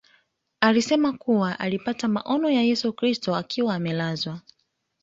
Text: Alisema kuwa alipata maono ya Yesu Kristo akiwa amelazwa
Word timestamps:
Alisema 0.59 1.13
kuwa 1.13 1.59
alipata 1.59 2.07
maono 2.07 2.49
ya 2.49 2.61
Yesu 2.61 2.93
Kristo 2.93 3.35
akiwa 3.35 3.75
amelazwa 3.75 4.41